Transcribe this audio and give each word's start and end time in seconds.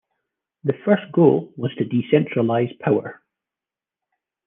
The 0.63 0.73
first 0.83 1.11
goal 1.11 1.53
was 1.57 1.75
to 1.75 1.85
decentralise 1.85 2.79
power. 2.79 3.21